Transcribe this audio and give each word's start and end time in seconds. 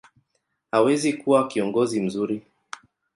hawezi 0.71 1.13
kuwa 1.13 1.47
kiongozi 1.47 2.01
mzuri. 2.01 2.41